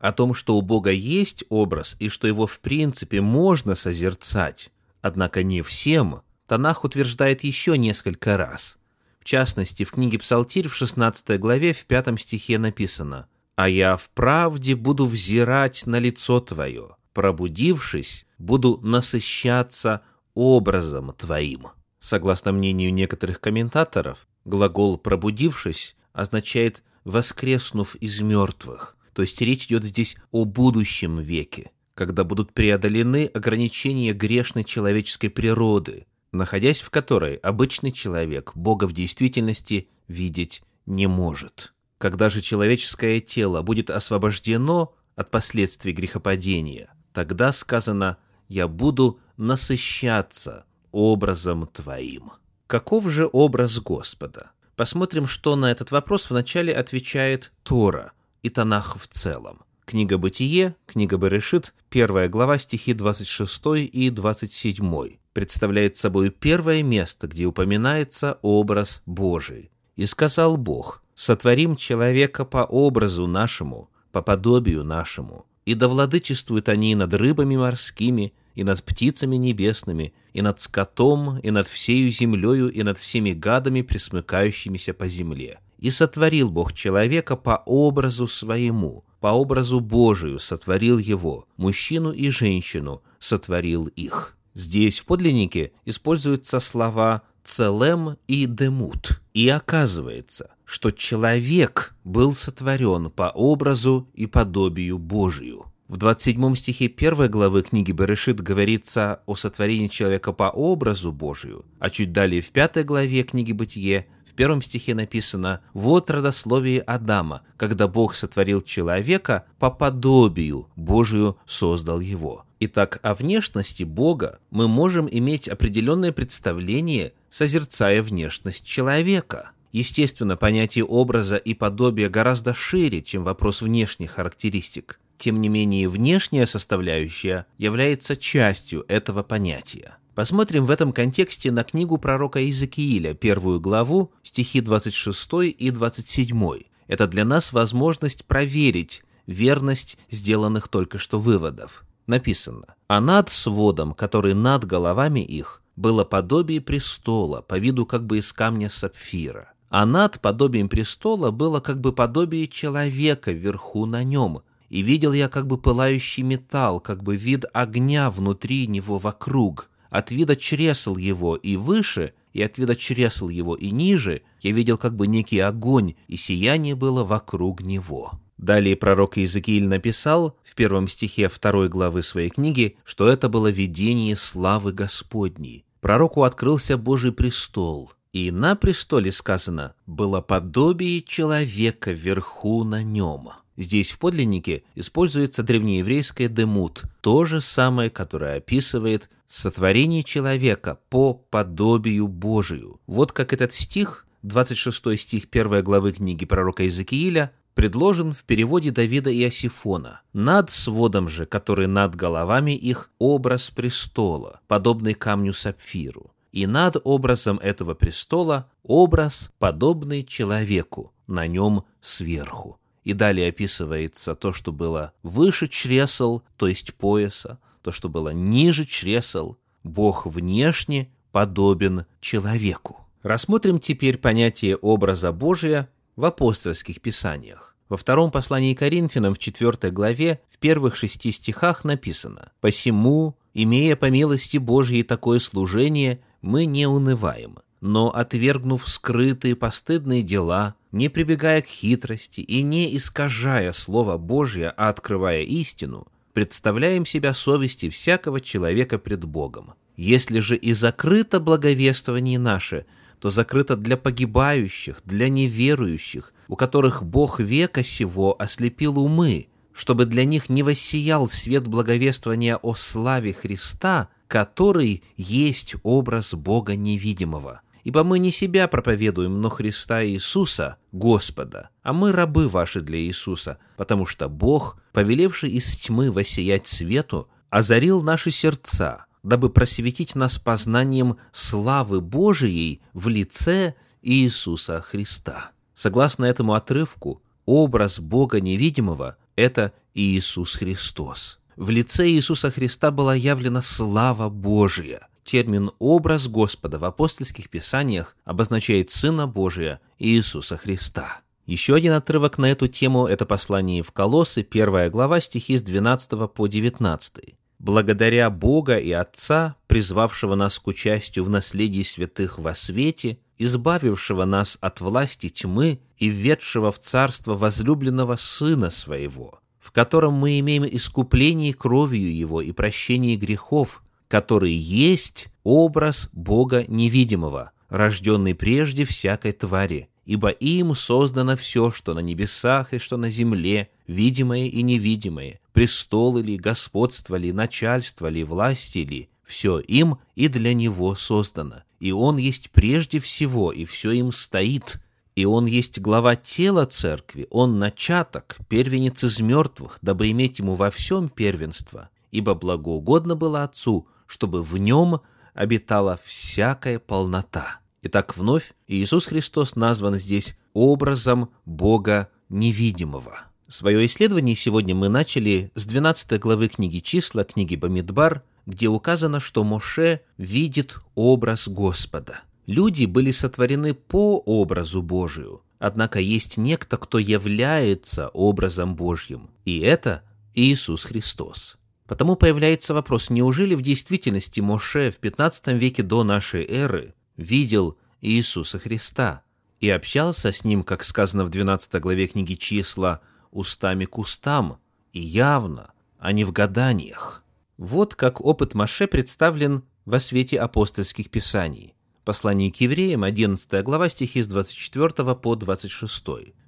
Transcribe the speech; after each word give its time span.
О 0.00 0.12
том, 0.12 0.34
что 0.34 0.56
у 0.56 0.62
Бога 0.62 0.90
есть 0.90 1.44
образ 1.48 1.96
и 2.00 2.08
что 2.08 2.26
его 2.26 2.48
в 2.48 2.58
принципе 2.58 3.20
можно 3.20 3.76
созерцать, 3.76 4.70
однако 5.00 5.44
не 5.44 5.62
всем, 5.62 6.22
Танах 6.48 6.82
утверждает 6.82 7.44
еще 7.44 7.78
несколько 7.78 8.36
раз 8.36 8.78
частности, 9.28 9.84
в 9.84 9.92
книге 9.92 10.18
Псалтирь 10.18 10.68
в 10.68 10.74
16 10.74 11.38
главе 11.38 11.74
в 11.74 11.84
5 11.84 12.18
стихе 12.20 12.58
написано 12.58 13.28
«А 13.56 13.68
я 13.68 13.96
в 13.96 14.08
правде 14.10 14.74
буду 14.74 15.04
взирать 15.04 15.86
на 15.86 15.98
лицо 15.98 16.40
Твое, 16.40 16.96
пробудившись, 17.12 18.26
буду 18.38 18.80
насыщаться 18.82 20.00
образом 20.34 21.12
Твоим». 21.12 21.68
Согласно 22.00 22.52
мнению 22.52 22.94
некоторых 22.94 23.40
комментаторов, 23.40 24.26
глагол 24.46 24.96
«пробудившись» 24.96 25.94
означает 26.14 26.82
«воскреснув 27.04 27.96
из 27.96 28.20
мертвых», 28.20 28.96
то 29.12 29.22
есть 29.22 29.40
речь 29.42 29.66
идет 29.66 29.84
здесь 29.84 30.16
о 30.30 30.46
будущем 30.46 31.18
веке, 31.18 31.72
когда 31.94 32.24
будут 32.24 32.54
преодолены 32.54 33.26
ограничения 33.26 34.14
грешной 34.14 34.64
человеческой 34.64 35.28
природы, 35.28 36.06
находясь 36.32 36.80
в 36.80 36.90
которой 36.90 37.36
обычный 37.36 37.92
человек 37.92 38.52
Бога 38.54 38.86
в 38.86 38.92
действительности 38.92 39.88
видеть 40.08 40.62
не 40.86 41.06
может. 41.06 41.72
Когда 41.98 42.28
же 42.30 42.40
человеческое 42.40 43.20
тело 43.20 43.62
будет 43.62 43.90
освобождено 43.90 44.94
от 45.16 45.30
последствий 45.30 45.92
грехопадения, 45.92 46.90
тогда 47.12 47.52
сказано 47.52 48.18
«Я 48.46 48.68
буду 48.68 49.20
насыщаться 49.36 50.64
образом 50.92 51.66
Твоим». 51.66 52.32
Каков 52.66 53.08
же 53.08 53.28
образ 53.32 53.80
Господа? 53.80 54.52
Посмотрим, 54.76 55.26
что 55.26 55.56
на 55.56 55.70
этот 55.70 55.90
вопрос 55.90 56.30
вначале 56.30 56.72
отвечает 56.72 57.50
Тора 57.62 58.12
и 58.42 58.50
Танах 58.50 58.96
в 59.00 59.08
целом. 59.08 59.62
Книга 59.84 60.18
Бытие, 60.18 60.76
книга 60.86 61.16
Берешит, 61.16 61.74
первая 61.88 62.28
глава, 62.28 62.58
стихи 62.58 62.92
26 62.92 63.62
и 63.90 64.10
27 64.10 65.16
представляет 65.38 65.94
собой 65.94 66.30
первое 66.30 66.82
место, 66.82 67.28
где 67.28 67.44
упоминается 67.44 68.40
образ 68.42 69.02
Божий. 69.06 69.70
«И 69.94 70.04
сказал 70.04 70.56
Бог, 70.56 71.00
сотворим 71.14 71.76
человека 71.76 72.44
по 72.44 72.64
образу 72.64 73.28
нашему, 73.28 73.88
по 74.10 74.20
подобию 74.20 74.82
нашему, 74.82 75.46
и 75.64 75.74
да 75.74 75.86
владычествуют 75.86 76.68
они 76.68 76.96
над 76.96 77.14
рыбами 77.14 77.56
морскими, 77.56 78.32
и 78.56 78.64
над 78.64 78.82
птицами 78.82 79.36
небесными, 79.36 80.12
и 80.32 80.42
над 80.42 80.58
скотом, 80.58 81.38
и 81.38 81.52
над 81.52 81.68
всею 81.68 82.10
землею, 82.10 82.68
и 82.72 82.82
над 82.82 82.98
всеми 82.98 83.30
гадами, 83.30 83.82
присмыкающимися 83.82 84.92
по 84.92 85.06
земле. 85.06 85.60
И 85.78 85.90
сотворил 85.90 86.50
Бог 86.50 86.72
человека 86.72 87.36
по 87.36 87.62
образу 87.64 88.26
своему, 88.26 89.04
по 89.20 89.28
образу 89.28 89.78
Божию 89.78 90.40
сотворил 90.40 90.98
его, 90.98 91.46
мужчину 91.56 92.10
и 92.10 92.28
женщину 92.28 93.02
сотворил 93.20 93.86
их». 93.86 94.34
Здесь 94.58 94.98
в 94.98 95.04
подлиннике 95.04 95.70
используются 95.84 96.58
слова 96.58 97.22
«целем» 97.44 98.16
и 98.26 98.44
«демут». 98.46 99.22
И 99.32 99.48
оказывается, 99.48 100.50
что 100.64 100.90
человек 100.90 101.94
был 102.02 102.34
сотворен 102.34 103.08
по 103.12 103.30
образу 103.32 104.08
и 104.14 104.26
подобию 104.26 104.98
Божию. 104.98 105.66
В 105.86 105.96
27 105.96 106.56
стихе 106.56 106.86
1 106.86 107.30
главы 107.30 107.62
книги 107.62 107.92
Берешит 107.92 108.40
говорится 108.40 109.20
о 109.26 109.36
сотворении 109.36 109.86
человека 109.86 110.32
по 110.32 110.50
образу 110.50 111.12
Божию, 111.12 111.64
а 111.78 111.88
чуть 111.88 112.12
далее 112.12 112.40
в 112.40 112.50
5 112.50 112.84
главе 112.84 113.22
книги 113.22 113.52
Бытие 113.52 114.08
в 114.28 114.34
первом 114.34 114.60
стихе 114.60 114.96
написано 114.96 115.60
«Вот 115.72 116.10
родословие 116.10 116.80
Адама, 116.80 117.42
когда 117.56 117.86
Бог 117.86 118.16
сотворил 118.16 118.60
человека, 118.62 119.46
по 119.60 119.70
подобию 119.70 120.66
Божию 120.74 121.38
создал 121.46 122.00
его». 122.00 122.44
Итак, 122.60 122.98
о 123.02 123.14
внешности 123.14 123.84
Бога 123.84 124.40
мы 124.50 124.66
можем 124.66 125.08
иметь 125.08 125.48
определенное 125.48 126.10
представление, 126.10 127.12
созерцая 127.30 128.02
внешность 128.02 128.64
человека. 128.64 129.52
Естественно, 129.70 130.36
понятие 130.36 130.84
образа 130.84 131.36
и 131.36 131.54
подобия 131.54 132.08
гораздо 132.08 132.54
шире, 132.54 133.00
чем 133.02 133.22
вопрос 133.22 133.62
внешних 133.62 134.12
характеристик. 134.12 134.98
Тем 135.18 135.40
не 135.40 135.48
менее, 135.48 135.88
внешняя 135.88 136.46
составляющая 136.46 137.46
является 137.58 138.16
частью 138.16 138.84
этого 138.88 139.22
понятия. 139.22 139.96
Посмотрим 140.16 140.66
в 140.66 140.70
этом 140.72 140.92
контексте 140.92 141.52
на 141.52 141.62
книгу 141.62 141.96
пророка 141.96 142.40
Иезекииля, 142.40 143.14
первую 143.14 143.60
главу, 143.60 144.10
стихи 144.24 144.60
26 144.60 145.28
и 145.56 145.70
27. 145.70 146.60
Это 146.88 147.06
для 147.06 147.24
нас 147.24 147.52
возможность 147.52 148.24
проверить 148.24 149.04
верность 149.28 149.96
сделанных 150.10 150.66
только 150.66 150.98
что 150.98 151.20
выводов. 151.20 151.84
Написано, 152.08 152.74
«А 152.88 153.02
над 153.02 153.28
сводом, 153.28 153.92
который 153.92 154.32
над 154.32 154.64
головами 154.64 155.20
их, 155.20 155.62
было 155.76 156.04
подобие 156.04 156.62
престола, 156.62 157.42
по 157.42 157.58
виду 157.58 157.84
как 157.84 158.06
бы 158.06 158.18
из 158.18 158.32
камня 158.32 158.70
сапфира. 158.70 159.52
А 159.68 159.84
над 159.84 160.18
подобием 160.18 160.70
престола 160.70 161.30
было 161.30 161.60
как 161.60 161.82
бы 161.82 161.92
подобие 161.92 162.48
человека 162.48 163.30
вверху 163.30 163.84
на 163.84 164.04
нем, 164.04 164.40
и 164.70 164.80
видел 164.80 165.12
я 165.12 165.28
как 165.28 165.46
бы 165.46 165.58
пылающий 165.58 166.22
металл, 166.22 166.80
как 166.80 167.02
бы 167.02 167.16
вид 167.16 167.44
огня 167.52 168.10
внутри 168.10 168.66
него 168.66 168.98
вокруг. 168.98 169.68
От 169.90 170.10
вида 170.10 170.34
чресл 170.34 170.96
его 170.96 171.36
и 171.36 171.56
выше, 171.56 172.14
и 172.32 172.42
от 172.42 172.56
вида 172.56 172.74
чресл 172.74 173.28
его 173.28 173.54
и 173.54 173.70
ниже 173.70 174.22
я 174.40 174.52
видел 174.52 174.78
как 174.78 174.96
бы 174.96 175.06
некий 175.06 175.40
огонь, 175.40 175.94
и 176.06 176.16
сияние 176.16 176.74
было 176.74 177.04
вокруг 177.04 177.60
него». 177.60 178.18
Далее 178.38 178.76
пророк 178.76 179.16
Иезекииль 179.18 179.66
написал 179.66 180.38
в 180.44 180.54
первом 180.54 180.86
стихе 180.88 181.28
второй 181.28 181.68
главы 181.68 182.02
своей 182.02 182.30
книги, 182.30 182.76
что 182.84 183.08
это 183.08 183.28
было 183.28 183.48
видение 183.50 184.14
славы 184.16 184.72
Господней. 184.72 185.64
Пророку 185.80 186.22
открылся 186.22 186.78
Божий 186.78 187.12
престол, 187.12 187.92
и 188.12 188.30
на 188.30 188.54
престоле 188.54 189.12
сказано 189.12 189.74
«было 189.86 190.20
подобие 190.20 191.02
человека 191.02 191.90
вверху 191.90 192.64
на 192.64 192.82
нем». 192.82 193.30
Здесь 193.56 193.90
в 193.90 193.98
подлиннике 193.98 194.62
используется 194.76 195.42
древнееврейское 195.42 196.28
«демут», 196.28 196.84
то 197.00 197.24
же 197.24 197.40
самое, 197.40 197.90
которое 197.90 198.36
описывает 198.36 199.10
сотворение 199.26 200.04
человека 200.04 200.78
по 200.90 201.12
подобию 201.12 202.06
Божию. 202.06 202.80
Вот 202.86 203.10
как 203.10 203.32
этот 203.32 203.52
стих, 203.52 204.06
26 204.22 204.98
стих 204.98 205.24
1 205.30 205.62
главы 205.64 205.92
книги 205.92 206.24
пророка 206.24 206.62
Иезекииля, 206.62 207.32
предложен 207.58 208.12
в 208.12 208.22
переводе 208.22 208.70
Давида 208.70 209.10
и 209.10 209.24
Осифона. 209.24 210.02
Над 210.12 210.48
сводом 210.48 211.08
же, 211.08 211.26
который 211.26 211.66
над 211.66 211.96
головами 211.96 212.52
их, 212.52 212.88
образ 213.00 213.50
престола, 213.50 214.38
подобный 214.46 214.94
камню 214.94 215.32
сапфиру. 215.32 216.12
И 216.30 216.46
над 216.46 216.76
образом 216.84 217.40
этого 217.40 217.74
престола 217.74 218.48
образ, 218.62 219.32
подобный 219.40 220.04
человеку, 220.04 220.92
на 221.08 221.26
нем 221.26 221.64
сверху 221.80 222.60
и 222.84 222.92
далее 222.92 223.30
описывается 223.30 224.14
то, 224.14 224.32
что 224.32 224.52
было 224.52 224.92
выше 225.02 225.48
чресел, 225.48 226.22
то 226.36 226.46
есть 226.46 226.74
пояса, 226.74 227.40
то, 227.62 227.72
что 227.72 227.88
было 227.88 228.10
ниже 228.10 228.66
чресел. 228.66 229.36
Бог 229.64 230.06
внешне 230.06 230.92
подобен 231.10 231.86
человеку. 232.00 232.86
Рассмотрим 233.02 233.58
теперь 233.58 233.98
понятие 233.98 234.54
образа 234.54 235.10
Божия 235.10 235.68
в 235.98 236.04
апостольских 236.04 236.80
писаниях. 236.80 237.56
Во 237.68 237.76
втором 237.76 238.12
послании 238.12 238.54
Коринфянам 238.54 239.14
в 239.14 239.18
четвертой 239.18 239.72
главе 239.72 240.20
в 240.30 240.38
первых 240.38 240.76
шести 240.76 241.10
стихах 241.10 241.64
написано 241.64 242.30
«Посему, 242.40 243.16
имея 243.34 243.74
по 243.74 243.90
милости 243.90 244.38
Божьей 244.38 244.84
такое 244.84 245.18
служение, 245.18 246.00
мы 246.22 246.44
не 246.44 246.68
унываем, 246.68 247.38
но, 247.60 247.90
отвергнув 247.90 248.68
скрытые 248.68 249.34
постыдные 249.34 250.02
дела, 250.04 250.54
не 250.70 250.88
прибегая 250.88 251.42
к 251.42 251.48
хитрости 251.48 252.20
и 252.20 252.42
не 252.42 252.76
искажая 252.76 253.52
Слово 253.52 253.98
Божье, 253.98 254.54
а 254.56 254.68
открывая 254.68 255.22
истину, 255.22 255.88
представляем 256.12 256.86
себя 256.86 257.12
совести 257.12 257.70
всякого 257.70 258.20
человека 258.20 258.78
пред 258.78 259.02
Богом. 259.04 259.54
Если 259.76 260.20
же 260.20 260.36
и 260.36 260.52
закрыто 260.52 261.18
благовествование 261.18 262.20
наше, 262.20 262.66
то 263.00 263.10
закрыто 263.10 263.56
для 263.56 263.76
погибающих, 263.76 264.80
для 264.84 265.08
неверующих, 265.08 266.12
у 266.28 266.36
которых 266.36 266.84
Бог 266.84 267.20
века 267.20 267.62
сего 267.62 268.14
ослепил 268.18 268.78
умы, 268.78 269.28
чтобы 269.52 269.86
для 269.86 270.04
них 270.04 270.28
не 270.28 270.42
воссиял 270.42 271.08
свет 271.08 271.46
благовествования 271.46 272.36
о 272.36 272.54
славе 272.54 273.12
Христа, 273.12 273.88
который 274.06 274.82
есть 274.96 275.56
образ 275.62 276.14
Бога 276.14 276.56
невидимого. 276.56 277.40
Ибо 277.64 277.84
мы 277.84 277.98
не 277.98 278.10
себя 278.10 278.48
проповедуем, 278.48 279.20
но 279.20 279.28
Христа 279.28 279.84
Иисуса, 279.84 280.56
Господа, 280.72 281.50
а 281.62 281.72
мы 281.72 281.92
рабы 281.92 282.28
ваши 282.28 282.60
для 282.60 282.78
Иисуса, 282.78 283.38
потому 283.56 283.84
что 283.84 284.08
Бог, 284.08 284.58
повелевший 284.72 285.30
из 285.32 285.56
тьмы 285.56 285.90
воссиять 285.90 286.46
свету, 286.46 287.08
озарил 287.28 287.82
наши 287.82 288.10
сердца, 288.10 288.86
дабы 289.02 289.30
просветить 289.30 289.94
нас 289.94 290.18
познанием 290.18 290.96
славы 291.12 291.80
Божией 291.80 292.60
в 292.72 292.88
лице 292.88 293.54
Иисуса 293.82 294.60
Христа. 294.60 295.30
Согласно 295.54 296.04
этому 296.04 296.34
отрывку, 296.34 297.02
образ 297.26 297.80
Бога 297.80 298.20
невидимого– 298.20 298.96
это 299.16 299.52
Иисус 299.74 300.34
Христос. 300.34 301.18
В 301.36 301.50
лице 301.50 301.88
Иисуса 301.88 302.30
Христа 302.30 302.70
была 302.70 302.94
явлена 302.94 303.42
слава 303.42 304.08
Божия 304.08 304.88
термин 305.08 305.52
«образ 305.58 306.06
Господа» 306.06 306.58
в 306.58 306.64
апостольских 306.64 307.30
писаниях 307.30 307.96
обозначает 308.04 308.68
Сына 308.68 309.06
Божия 309.06 309.58
Иисуса 309.78 310.36
Христа. 310.36 311.00
Еще 311.24 311.54
один 311.54 311.72
отрывок 311.72 312.18
на 312.18 312.30
эту 312.30 312.46
тему– 312.46 312.86
это 312.88 313.06
послание 313.06 313.62
в 313.62 313.72
Колоссы, 313.72 314.22
первая 314.22 314.68
глава, 314.68 315.00
стихи 315.00 315.38
с 315.38 315.42
12 315.42 316.12
по 316.12 316.26
19. 316.26 317.14
«Благодаря 317.38 318.10
Бога 318.10 318.58
и 318.58 318.72
Отца, 318.72 319.36
призвавшего 319.46 320.14
нас 320.14 320.38
к 320.38 320.46
участию 320.48 321.04
в 321.04 321.08
наследии 321.08 321.62
святых 321.62 322.18
во 322.18 322.34
свете, 322.34 322.98
избавившего 323.16 324.04
нас 324.04 324.38
от 324.40 324.60
власти 324.60 325.08
тьмы 325.08 325.60
и 325.76 325.88
введшего 325.88 326.50
в 326.50 326.58
царство 326.58 327.14
возлюбленного 327.14 327.96
Сына 327.96 328.50
Своего, 328.50 329.20
в 329.38 329.52
котором 329.52 329.94
мы 329.94 330.18
имеем 330.18 330.44
искупление 330.44 331.32
кровью 331.34 331.94
Его 331.94 332.20
и 332.20 332.32
прощение 332.32 332.96
грехов, 332.96 333.62
который 333.88 334.32
есть 334.32 335.08
образ 335.22 335.88
Бога 335.92 336.44
невидимого, 336.48 337.32
рожденный 337.48 338.14
прежде 338.14 338.64
всякой 338.64 339.12
твари, 339.12 339.68
ибо 339.88 340.10
им 340.10 340.54
создано 340.54 341.16
все, 341.16 341.50
что 341.50 341.72
на 341.72 341.78
небесах 341.78 342.52
и 342.52 342.58
что 342.58 342.76
на 342.76 342.90
земле, 342.90 343.48
видимое 343.66 344.26
и 344.26 344.42
невидимое, 344.42 345.18
престолы 345.32 346.02
ли, 346.02 346.18
господство 346.18 346.94
ли, 346.96 347.10
начальство 347.10 347.86
ли, 347.86 348.04
власти 348.04 348.58
ли, 348.58 348.90
все 349.02 349.38
им 349.38 349.78
и 349.94 350.08
для 350.08 350.34
него 350.34 350.74
создано. 350.74 351.36
И 351.58 351.72
он 351.72 351.96
есть 351.96 352.30
прежде 352.32 352.80
всего, 352.80 353.32
и 353.32 353.46
все 353.46 353.70
им 353.70 353.90
стоит. 353.90 354.60
И 354.94 355.06
он 355.06 355.24
есть 355.24 355.58
глава 355.58 355.96
тела 355.96 356.44
церкви, 356.44 357.06
он 357.10 357.38
начаток, 357.38 358.18
первенец 358.28 358.84
из 358.84 359.00
мертвых, 359.00 359.58
дабы 359.62 359.90
иметь 359.90 360.18
ему 360.18 360.34
во 360.34 360.50
всем 360.50 360.90
первенство. 360.90 361.70
Ибо 361.92 362.12
благоугодно 362.12 362.94
было 362.94 363.24
Отцу, 363.24 363.66
чтобы 363.86 364.22
в 364.22 364.36
нем 364.36 364.82
обитала 365.14 365.80
всякая 365.82 366.58
полнота. 366.58 367.40
Итак, 367.60 367.96
вновь 367.96 368.34
Иисус 368.46 368.86
Христос 368.86 369.34
назван 369.34 369.74
здесь 369.76 370.16
образом 370.32 371.10
Бога 371.24 371.88
невидимого. 372.08 373.00
Свое 373.26 373.66
исследование 373.66 374.14
сегодня 374.14 374.54
мы 374.54 374.68
начали 374.68 375.32
с 375.34 375.44
12 375.44 375.98
главы 375.98 376.28
книги 376.28 376.60
«Числа», 376.60 377.02
книги 377.02 377.34
«Бамидбар», 377.34 378.04
где 378.26 378.46
указано, 378.46 379.00
что 379.00 379.24
Моше 379.24 379.80
видит 379.96 380.58
образ 380.76 381.28
Господа. 381.28 382.02
Люди 382.26 382.64
были 382.64 382.92
сотворены 382.92 383.54
по 383.54 383.98
образу 383.98 384.62
Божию, 384.62 385.22
однако 385.40 385.80
есть 385.80 386.16
некто, 386.16 386.58
кто 386.58 386.78
является 386.78 387.88
образом 387.88 388.54
Божьим, 388.54 389.10
и 389.24 389.40
это 389.40 389.82
Иисус 390.14 390.64
Христос. 390.64 391.36
Потому 391.66 391.96
появляется 391.96 392.54
вопрос, 392.54 392.88
неужели 392.88 393.34
в 393.34 393.42
действительности 393.42 394.20
Моше 394.20 394.70
в 394.70 394.76
15 394.76 395.28
веке 395.28 395.62
до 395.62 395.84
нашей 395.84 396.24
эры 396.24 396.74
видел 396.98 397.56
Иисуса 397.80 398.38
Христа 398.38 399.02
и 399.40 399.48
общался 399.48 400.12
с 400.12 400.24
ним, 400.24 400.42
как 400.42 400.64
сказано 400.64 401.04
в 401.04 401.08
12 401.08 401.54
главе 401.62 401.86
книги 401.86 402.14
числа, 402.14 402.82
устами 403.10 403.64
к 403.64 403.78
устам, 403.78 404.38
и 404.74 404.80
явно, 404.80 405.52
а 405.78 405.92
не 405.92 406.04
в 406.04 406.12
гаданиях. 406.12 407.04
Вот 407.38 407.74
как 407.74 408.00
опыт 408.02 408.34
Моше 408.34 408.66
представлен 408.66 409.44
во 409.64 409.80
свете 409.80 410.18
апостольских 410.18 410.90
писаний. 410.90 411.54
Послание 411.84 412.30
к 412.30 412.36
евреям, 412.36 412.84
11 412.84 413.42
глава, 413.44 413.68
стихи 413.68 414.02
с 414.02 414.08
24 414.08 414.94
по 414.96 415.14
26. 415.14 415.84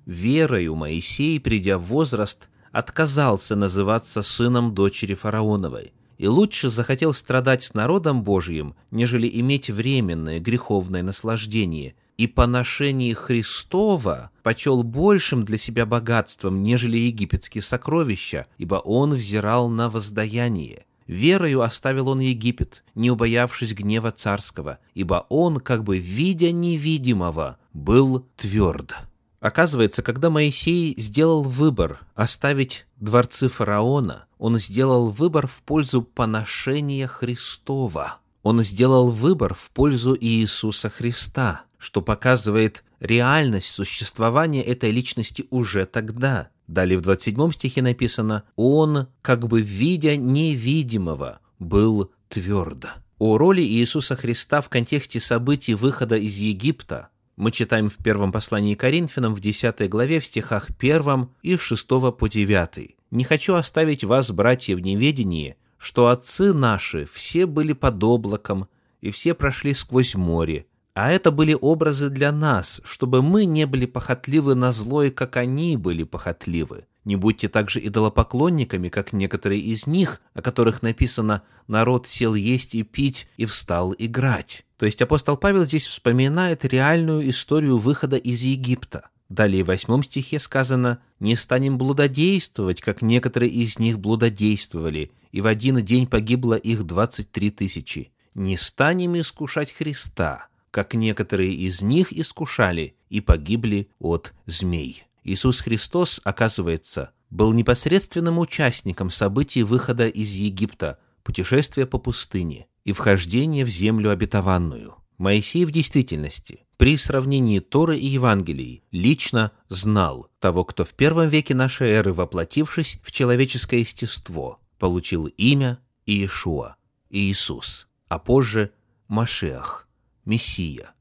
«Верою 0.07 0.75
Моисей, 0.75 1.39
придя 1.39 1.77
в 1.79 1.83
возраст, 1.83 2.49
отказался 2.73 3.57
называться 3.57 4.23
сыном 4.23 4.73
дочери 4.73 5.15
фараоновой, 5.15 5.93
и 6.21 6.27
лучше 6.27 6.69
захотел 6.69 7.15
страдать 7.15 7.65
с 7.65 7.73
народом 7.73 8.23
Божиим, 8.23 8.75
нежели 8.91 9.27
иметь 9.41 9.71
временное 9.71 10.39
греховное 10.39 11.03
наслаждение, 11.03 11.95
и 12.19 12.27
поношение 12.27 13.15
Христова 13.15 14.31
почел 14.43 14.83
большим 14.83 15.47
для 15.47 15.57
себя 15.57 15.87
богатством, 15.87 16.63
нежели 16.63 16.99
египетские 16.99 17.63
сокровища, 17.63 18.47
ибо 18.59 18.75
он 18.75 19.15
взирал 19.15 19.71
на 19.71 19.89
воздаяние. 19.89 20.85
Верою 21.07 21.63
оставил 21.63 22.11
он 22.11 22.21
Египет, 22.21 22.85
не 22.95 23.11
убоявшись 23.11 23.73
гнева 23.73 24.11
царского, 24.11 24.79
ибо 24.93 25.25
он, 25.31 25.59
как 25.59 25.85
бы 25.85 25.97
видя 25.97 26.53
невидимого, 26.53 27.57
был 27.73 28.27
тверд. 28.37 28.95
Оказывается, 29.41 30.03
когда 30.03 30.29
Моисей 30.29 30.95
сделал 31.01 31.43
выбор 31.43 32.01
оставить 32.15 32.87
дворцы 32.97 33.49
фараона, 33.49 34.27
он 34.39 34.59
сделал 34.59 35.09
выбор 35.09 35.47
в 35.47 35.63
пользу 35.63 36.03
поношения 36.03 37.07
Христова. 37.07 38.19
Он 38.43 38.63
сделал 38.63 39.11
выбор 39.11 39.55
в 39.55 39.71
пользу 39.71 40.17
Иисуса 40.19 40.91
Христа, 40.91 41.63
что 41.79 42.03
показывает 42.03 42.85
реальность 43.01 43.71
существования 43.71 44.63
этой 44.63 44.91
личности 44.91 45.47
уже 45.51 45.87
тогда. 45.87 46.51
Далее 46.67 46.99
в 46.99 47.01
27 47.01 47.53
стихе 47.53 47.81
написано 47.81 48.45
«Он, 48.57 49.09
как 49.23 49.49
бы 49.49 49.63
видя 49.63 50.17
невидимого, 50.17 51.41
был 51.59 52.13
твердо». 52.29 52.89
О 53.19 53.39
роли 53.39 53.63
Иисуса 53.63 54.17
Христа 54.17 54.61
в 54.61 54.69
контексте 54.69 55.19
событий 55.19 55.75
выхода 55.75 56.17
из 56.17 56.37
Египта 56.37 57.09
мы 57.41 57.53
читаем 57.53 57.89
в 57.89 57.97
первом 57.97 58.33
послании 58.33 58.75
Коринфянам 58.75 59.35
в 59.35 59.41
10 59.41 59.89
главе 59.89 60.21
в 60.21 60.27
стихах 60.27 60.69
1 60.79 61.29
и 61.43 61.57
6 61.57 61.89
по 61.89 62.29
9. 62.29 62.97
«Не 63.11 63.25
хочу 63.25 63.55
оставить 63.55 64.05
вас, 64.05 64.31
братья, 64.31 64.77
в 64.77 64.81
неведении, 64.81 65.57
что 65.79 66.09
отцы 66.09 66.53
наши 66.53 67.07
все 67.11 67.47
были 67.47 67.73
под 67.73 68.05
облаком, 68.05 68.69
и 69.01 69.11
все 69.11 69.33
прошли 69.33 69.73
сквозь 69.73 70.15
море, 70.15 70.67
а 70.93 71.11
это 71.11 71.31
были 71.31 71.57
образы 71.59 72.11
для 72.11 72.31
нас, 72.31 72.83
чтобы 72.85 73.23
мы 73.23 73.47
не 73.47 73.67
были 73.67 73.87
похотливы 73.87 74.55
на 74.55 74.71
злое, 74.71 75.11
как 75.11 75.39
они 75.39 75.79
были 75.79 76.03
похотливы. 76.03 76.85
Не 77.05 77.17
будьте 77.17 77.49
также 77.49 77.85
идолопоклонниками, 77.87 78.89
как 78.89 79.13
некоторые 79.13 79.61
из 79.61 79.87
них, 79.87 80.21
о 80.35 80.43
которых 80.43 80.83
написано 80.83 81.43
«народ 81.67 82.07
сел 82.07 82.35
есть 82.35 82.75
и 82.75 82.83
пить 82.83 83.29
и 83.37 83.47
встал 83.47 83.95
играть». 83.97 84.67
То 84.77 84.87
есть 84.87 85.01
апостол 85.01 85.37
Павел 85.37 85.65
здесь 85.65 85.87
вспоминает 85.87 86.65
реальную 86.65 87.29
историю 87.29 87.79
выхода 87.79 88.17
из 88.17 88.43
Египта. 88.43 89.09
Далее 89.31 89.63
в 89.63 89.69
восьмом 89.69 90.03
стихе 90.03 90.39
сказано 90.39 91.01
«Не 91.21 91.37
станем 91.37 91.79
блудодействовать, 91.79 92.81
как 92.81 93.01
некоторые 93.01 93.51
из 93.51 93.79
них 93.79 93.99
блудодействовали, 93.99 95.13
и 95.33 95.41
в 95.41 95.47
один 95.47 95.77
день 95.85 96.07
погибло 96.07 96.55
их 96.55 96.83
двадцать 96.85 97.31
три 97.31 97.51
тысячи. 97.51 98.13
Не 98.35 98.57
станем 98.57 99.19
искушать 99.19 99.73
Христа, 99.73 100.49
как 100.71 100.95
некоторые 100.95 101.55
из 101.55 101.81
них 101.81 102.13
искушали 102.13 102.97
и 103.09 103.21
погибли 103.21 103.89
от 103.99 104.35
змей». 104.47 105.05
Иисус 105.25 105.61
Христос, 105.61 106.21
оказывается, 106.25 107.13
был 107.31 107.53
непосредственным 107.53 108.39
участником 108.39 109.11
событий 109.11 109.63
выхода 109.63 110.07
из 110.09 110.31
Египта, 110.33 110.99
путешествия 111.23 111.87
по 111.87 111.99
пустыне 111.99 112.67
и 112.85 112.93
вхождения 112.93 113.65
в 113.65 113.69
землю 113.69 114.11
обетованную. 114.11 114.97
Моисей 115.19 115.67
в 115.67 115.71
действительности, 115.71 116.65
при 116.79 116.97
сравнении 116.97 117.59
Торы 117.59 117.99
и 117.99 118.07
Евангелий, 118.07 118.83
лично 118.91 119.53
знал 119.69 120.31
того, 120.39 120.65
кто 120.65 120.85
в 120.85 120.95
первом 120.95 121.29
веке 121.29 121.55
нашей 121.55 121.91
эры, 121.91 122.15
воплотившись 122.15 122.99
в 123.05 123.13
человеческое 123.13 123.81
естество, 123.81 124.61
получил 124.79 125.27
имя 125.27 125.79
Иешуа, 126.07 126.77
Иисус, 127.11 127.87
а 128.09 128.19
позже 128.19 128.73
Машеах, 129.09 129.87
Мессия, 130.25 130.95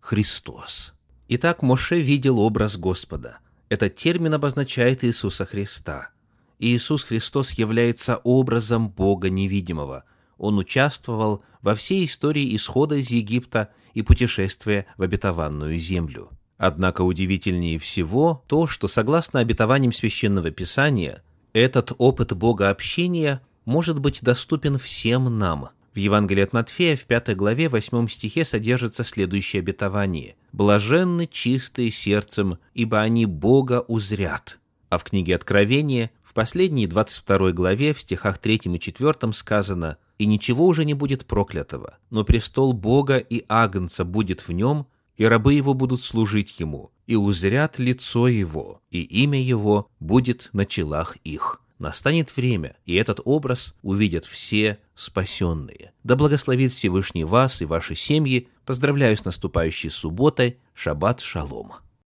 Христос. 0.00 0.94
Итак, 1.28 1.60
Моше 1.60 2.00
видел 2.00 2.38
образ 2.40 2.78
Господа– 2.78 3.40
этот 3.68 3.96
термин 3.96 4.34
обозначает 4.34 5.04
Иисуса 5.04 5.44
Христа. 5.44 6.10
Иисус 6.58 7.04
Христос 7.04 7.52
является 7.52 8.16
образом 8.18 8.88
Бога 8.88 9.28
невидимого. 9.28 10.04
Он 10.38 10.58
участвовал 10.58 11.42
во 11.62 11.74
всей 11.74 12.06
истории 12.06 12.54
исхода 12.54 12.96
из 12.96 13.10
Египта 13.10 13.70
и 13.94 14.02
путешествия 14.02 14.86
в 14.96 15.02
обетованную 15.02 15.78
землю. 15.78 16.30
Однако 16.58 17.02
удивительнее 17.02 17.78
всего 17.78 18.44
то, 18.46 18.66
что 18.66 18.88
согласно 18.88 19.40
обетованиям 19.40 19.92
Священного 19.92 20.50
Писания, 20.50 21.22
этот 21.52 21.92
опыт 21.98 22.32
Бога 22.34 22.70
общения 22.70 23.42
может 23.64 23.98
быть 23.98 24.22
доступен 24.22 24.78
всем 24.78 25.38
нам, 25.38 25.70
в 25.96 25.98
Евангелии 25.98 26.42
от 26.42 26.52
Матфея 26.52 26.94
в 26.94 27.06
5 27.06 27.34
главе 27.34 27.70
8 27.70 28.06
стихе 28.08 28.44
содержится 28.44 29.02
следующее 29.02 29.60
обетование. 29.60 30.36
«Блаженны 30.52 31.26
чистые 31.26 31.90
сердцем, 31.90 32.58
ибо 32.74 33.00
они 33.00 33.24
Бога 33.24 33.82
узрят». 33.88 34.58
А 34.90 34.98
в 34.98 35.04
книге 35.04 35.34
Откровения 35.34 36.10
в 36.22 36.34
последней 36.34 36.86
22 36.86 37.52
главе 37.52 37.94
в 37.94 38.00
стихах 38.00 38.36
3 38.36 38.56
и 38.64 38.78
4 38.78 39.32
сказано 39.32 39.96
«И 40.18 40.26
ничего 40.26 40.66
уже 40.66 40.84
не 40.84 40.92
будет 40.92 41.24
проклятого, 41.24 41.96
но 42.10 42.24
престол 42.24 42.74
Бога 42.74 43.16
и 43.16 43.46
Агнца 43.48 44.04
будет 44.04 44.46
в 44.46 44.52
нем, 44.52 44.86
и 45.16 45.24
рабы 45.24 45.54
его 45.54 45.72
будут 45.72 46.02
служить 46.02 46.60
ему, 46.60 46.90
и 47.06 47.16
узрят 47.16 47.78
лицо 47.78 48.28
его, 48.28 48.82
и 48.90 49.00
имя 49.00 49.42
его 49.42 49.88
будет 49.98 50.50
на 50.52 50.66
челах 50.66 51.16
их» 51.24 51.62
настанет 51.78 52.36
время, 52.36 52.76
и 52.84 52.94
этот 52.94 53.20
образ 53.24 53.74
увидят 53.82 54.24
все 54.24 54.78
спасенные. 54.94 55.92
Да 56.04 56.16
благословит 56.16 56.72
Всевышний 56.72 57.24
вас 57.24 57.62
и 57.62 57.64
ваши 57.64 57.94
семьи. 57.94 58.48
Поздравляю 58.64 59.16
с 59.16 59.24
наступающей 59.24 59.90
субботой. 59.90 60.58
Шаббат 60.74 61.20
шалом. 61.20 61.72